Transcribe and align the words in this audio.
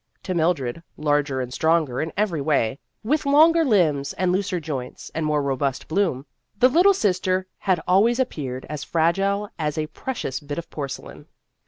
To 0.23 0.33
Mildred, 0.33 0.81
larger 0.97 1.41
and 1.41 1.53
stronger 1.53 2.01
in 2.01 2.11
every 2.17 2.41
way, 2.41 2.79
with 3.03 3.23
longer 3.27 3.63
limbs 3.63 4.13
and 4.13 4.31
looser 4.31 4.59
joints 4.59 5.11
and 5.13 5.23
more 5.23 5.43
robust 5.43 5.87
bloom, 5.87 6.25
the 6.57 6.69
little 6.69 6.95
sister 6.95 7.45
had 7.59 7.79
always 7.87 8.17
appeared 8.17 8.65
as 8.67 8.83
fragile 8.83 9.49
as 9.59 9.77
a 9.77 9.85
pre 9.85 10.15
cious 10.15 10.39
bit 10.39 10.57
of 10.57 10.71
porcelain. 10.71 11.27